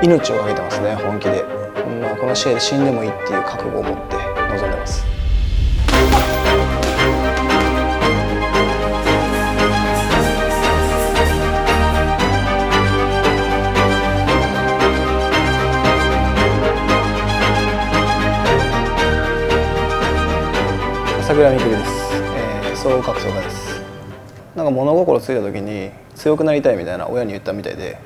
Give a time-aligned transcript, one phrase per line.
[0.00, 1.42] 命を懸けてますね本気で、
[2.00, 5.04] まあ、この試合で死んでもいいっていう覚悟を持って臨んでます。
[21.20, 23.82] 朝倉未来です、えー、総合格闘家です。
[24.54, 27.98] なんか物心ついた時に強くなりたいみたいな親に言ったみたいで。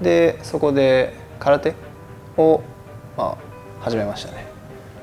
[0.00, 1.74] でそこで空手
[2.38, 2.62] を、
[3.16, 3.36] ま
[3.80, 4.46] あ、始めましたね。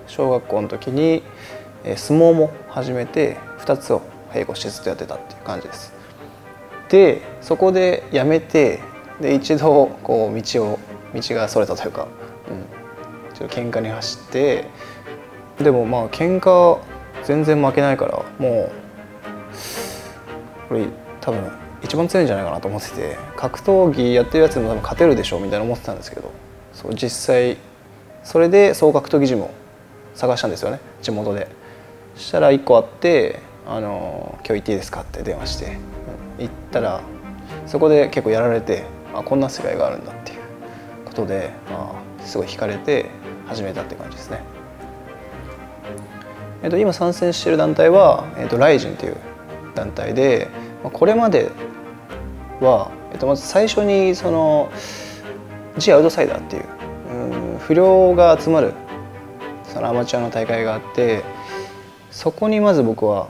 [0.08, 1.22] 小学校の時に、
[1.84, 4.02] え、相撲も始めて2つを
[4.34, 5.94] 並行してずっとやってたっていう感じです。
[6.90, 8.80] でそこでやめて
[9.22, 10.80] で一度こう道を
[11.14, 12.08] 道がそれたというか、
[12.50, 14.66] うん、ちょっと喧嘩に走って
[15.60, 16.80] でもまあ喧嘩
[17.24, 18.72] 全然負けないからもう
[20.68, 20.86] これ
[21.22, 21.50] 多分
[21.84, 26.32] 一番強いんじゃないかなと思ってて格闘技やってるやつでも多分勝てるでしょうみたいな思ってたんですけど
[26.74, 27.58] そう実際
[28.24, 29.52] それで総格闘技ジムを
[30.14, 31.48] 探したんですよね地元で
[32.16, 35.78] そしたら1個あって「あの今日行っていいですか?」って電話して、
[36.40, 37.02] 行ったら
[37.66, 40.40] そこで結構やられてあこんな世界があるんだっていう
[41.06, 43.08] ことで、まあ、すごい惹かれて
[43.48, 44.42] 始めたって感じですね。
[46.64, 49.18] えっと、今参戦してる団体は、えっと、ライジンという
[49.74, 50.48] 団体で
[50.84, 51.50] まあこれまで
[52.62, 54.72] は、えっと、まず最初にその
[55.78, 56.66] G アウトサイダーっていう
[57.12, 58.74] うん不良が集まる
[59.64, 61.24] そのアマチュアの大会があって
[62.12, 63.30] そこにまず僕は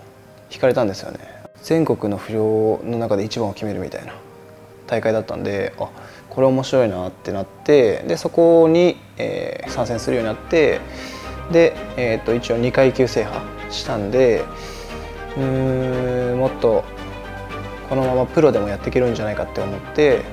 [0.50, 1.20] 惹かれたんですよね。
[1.64, 4.14] 全国の不良の中で一番を決めるみたいな
[4.88, 5.90] 大会だったんであ
[6.30, 10.82] これ面白いなってなってでそこに、えー、参戦するようになって
[11.52, 14.44] で、えー、と一応2階級制覇したんで
[15.38, 16.84] うんもっと
[17.92, 20.24] このままプロでもやっていけるんじゃないかって思って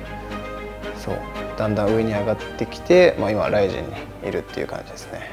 [0.97, 1.17] そう
[1.57, 5.29] だんだん上に上がってきて、まあ、今ライジンにいるっていう感じですね。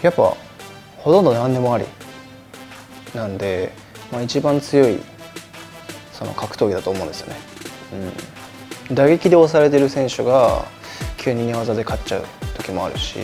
[0.00, 0.34] やっぱ
[0.96, 1.84] ほとんど何でもあり。
[3.14, 3.70] なんで、
[4.10, 4.98] まあ、一番強い
[6.14, 7.36] その格闘技だと思うんですよね、
[8.88, 10.64] うん、打撃で押されてる選手が
[11.18, 12.24] 急に寝技で勝っちゃう
[12.56, 13.18] 時もあるし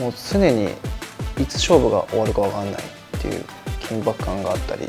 [0.00, 0.70] もう常に
[1.38, 2.82] いつ勝負が終わるか分かんない
[3.18, 3.44] っていう
[3.80, 4.88] 緊迫感があったり。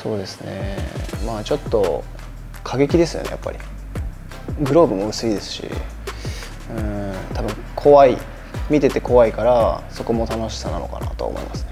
[0.00, 0.78] そうですね。
[1.26, 2.02] まあちょっと
[2.64, 3.58] 過激ですよねやっぱり。
[4.62, 5.64] グローブも薄いですし。
[6.74, 8.16] うん多分怖い。
[8.70, 11.70] 見てて怖いからそこも楽しさなのかなと思いますね。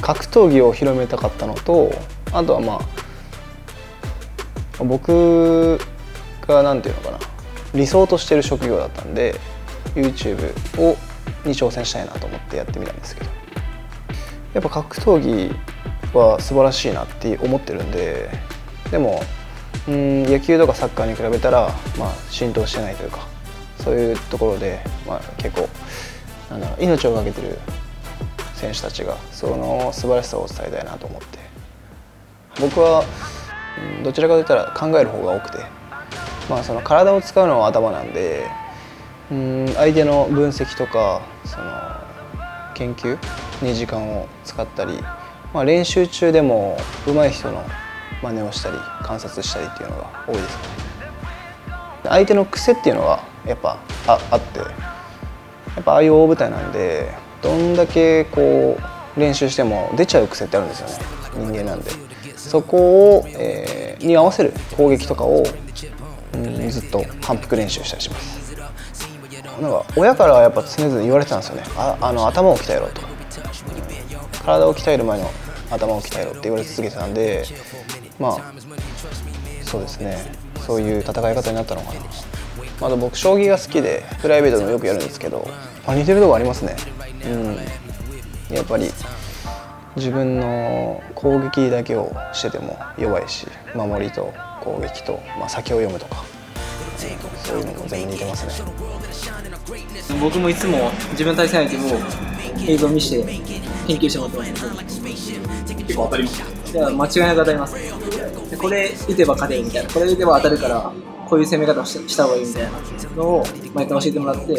[0.00, 1.92] 格闘技を広めたかったのと
[2.32, 2.78] あとはま
[4.78, 5.78] あ僕
[6.46, 7.18] が何て言うのかな。
[7.74, 9.40] 理想としてる職業だったんで
[9.96, 10.96] YouTube を
[11.44, 13.30] に挑戦したいなと思ってやってみたんですけど。
[14.54, 15.52] やっぱ格闘技
[16.18, 18.30] は素晴らしいなって思ってるんで
[18.90, 19.22] でも
[19.88, 23.26] うん野球とかサッカーに比べたら、まあ、浸透してないというか
[23.78, 25.68] そういうところで、まあ、結構
[26.50, 27.58] なんだろう命を懸けてる
[28.54, 31.42] 選手たちがその素晴らしさを伝えたいなと思って。
[32.60, 33.04] 僕は
[34.04, 35.58] どちらかといったら考える方が多くて、
[36.50, 38.46] まあ、その体を使うのは頭なんで
[39.30, 41.64] うん相手の分析とかその
[42.74, 43.18] 研究
[43.62, 44.98] に時間を使ったり
[45.52, 47.62] まあ、練習中でも上手い人の
[48.22, 50.62] 真似をしたり観察したりっていうのが多いですね。
[52.04, 54.64] 相手の癖っていうのがやっぱああってや
[55.80, 57.12] っぱああいう大舞台なんで
[57.42, 58.78] どんだけこ
[59.16, 60.94] う練習しても出ちゃう癖ってあるんですよね。
[61.36, 61.90] 人間なんで。
[62.36, 65.44] そこを、えー、に合わせる攻撃とかを、
[66.34, 68.56] うん、ずっと反復練習したりします。
[69.60, 71.62] なんか親からはやっぱ常々言われてたんですよね。
[71.76, 73.02] ああの頭を鍛えろと。
[74.44, 75.30] 体を鍛える前の
[75.70, 77.44] 頭を鍛えろって言われ続けてたんで
[78.18, 78.52] まあ
[79.62, 80.18] そうですね。
[80.60, 82.00] そういう戦い方になったのかな。
[82.80, 85.48] まだ僕将棋が好きでプライベートでもよくやるんですけど、
[85.86, 86.76] まあ、似てるとこありますね。
[87.24, 87.28] う
[88.52, 88.54] ん。
[88.54, 88.90] やっぱり
[89.96, 96.22] 自分の攻撃だけをしてても弱いし守りと攻撃と、まあ、先を読むとか。
[97.44, 98.52] そういうのも全部似てますね。
[100.20, 101.98] 僕もいつも自分対戦相手を
[102.68, 103.24] 映像見して
[103.86, 105.02] 研究してもらってます
[105.82, 106.76] 結構当たります。
[106.76, 107.76] いや間違いなく当たります。
[108.58, 109.90] これ打てば勝てるみたいな。
[109.92, 110.92] これ打てば当たるから
[111.28, 112.70] こういう攻め方をした方がいいみたいな
[113.16, 113.44] のを
[113.74, 114.56] 毎回教えてもらって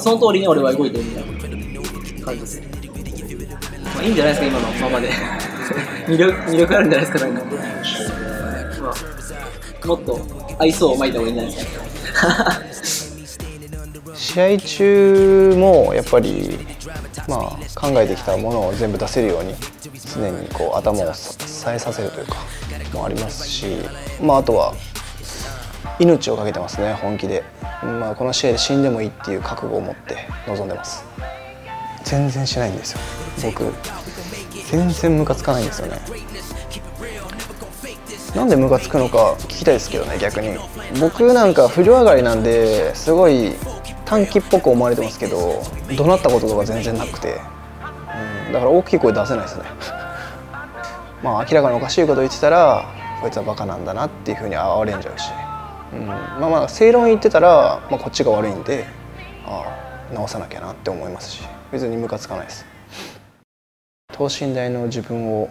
[0.00, 2.60] その通りに俺は動いてるみたいな感じです。
[3.94, 5.10] まあ、いいんじゃないですか今のままで。
[6.06, 7.44] 魅力魅力あるんじゃないですかなんか、
[8.80, 8.90] ま
[9.82, 10.20] あ、もっと
[10.58, 12.75] 愛想をまいた方がいいんじゃないですか。
[14.36, 16.58] 試合中もやっぱり
[17.26, 17.40] まあ、
[17.74, 19.54] 考えてきたものを全部出せるように
[20.14, 22.36] 常にこう頭をさえさせるというか
[22.92, 23.78] もありますし、
[24.22, 24.74] まあ、あとは
[25.98, 27.44] 命を懸けてますね本気で、
[27.82, 31.02] まあ、この試合で死んでもいいっていう覚悟を持って臨んでます。
[32.04, 32.98] 全然しないんですよ。
[33.42, 33.72] 僕
[34.70, 35.98] 全然ムカつかないんですよね。
[38.36, 40.58] なんでムカつくのか聞きたいですけどね逆に。
[41.00, 43.54] 僕なんか不良上がりなんですごい
[44.06, 45.62] 短期っぽく思われてますけど
[45.96, 47.40] 怒鳴ったこととか全然なくて、
[48.46, 49.64] うん、だから大きい声出せないですね。
[51.22, 52.84] まあ明らかにおかしいこと言ってたら
[53.20, 55.30] こいつはバカなんだなっていうふうに哀れんじゃうし、
[55.92, 58.86] うん、まあまあ正論言ってたら、まあ、こっちが悪いんで
[59.46, 59.64] あ
[60.10, 61.56] あ直さなきゃなって思いますし。
[61.72, 62.64] 別にムカつかないです。
[64.12, 65.48] 等身大の自分を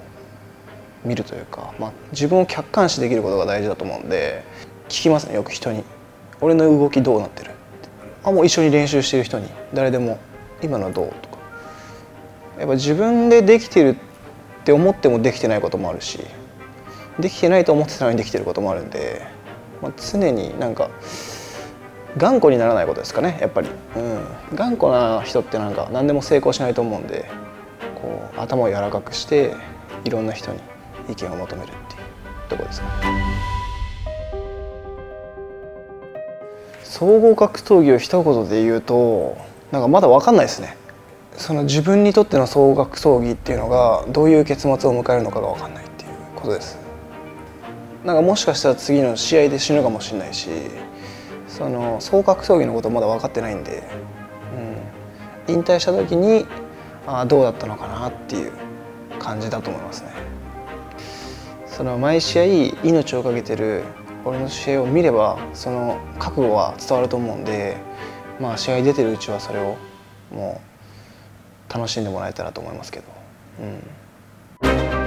[1.03, 4.43] 見るというか、まあ、自分を客観視できることが大事だと思うんで
[4.87, 5.83] 聞きますねよく人に
[6.41, 7.51] 「俺の動きどうなってる?」
[8.25, 9.47] あもう一緒に練習してる人に。
[9.73, 10.17] 誰でも
[10.61, 11.37] 「今のどう?」とか。
[12.59, 13.95] やっぱ自分でできてるっ
[14.63, 16.19] て思ってもできてないこともあるし。
[17.19, 19.21] できてないと思ってたのにできてることもあるんで、
[19.81, 20.89] まあ、常になんか
[22.17, 23.37] 頑固にならないことですかね。
[23.39, 27.29] やっぱり、うん、頑固な人ってなんか何でも成功しないと思うんで。
[28.05, 29.55] こう頭を柔らかくして
[30.03, 30.59] いろんな人に
[31.09, 33.64] 意見を求めるっていうとこですかね。
[36.95, 39.35] 総合格闘技を一言で言うと
[39.69, 40.77] なんかまだ分かんないですね。
[41.35, 46.79] その自分にとっての総合格闘技っていうのがどういう結末を迎えるのかが分かんないっていうことです。
[48.05, 50.47] なんかもしかしたら次の試合で死ぬかもしれないし
[51.49, 53.83] その総格闘技のことまだ分かってないんで、
[55.47, 56.45] うん、引退した時に
[57.05, 58.53] ああどうだったのかなっていう
[59.19, 60.11] 感じだと思いますね。
[61.67, 62.43] その毎試合
[62.85, 63.83] 命を懸けてる
[64.25, 67.77] 俺の試合を見ればその覚悟は伝わると思うんで
[68.39, 69.77] まあ試合出てるうちはそれを
[70.31, 70.61] も
[71.69, 73.05] う楽しんでもらえたらと思いますけど。
[73.61, 75.04] うん